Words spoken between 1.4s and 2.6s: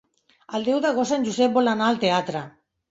vol anar al teatre.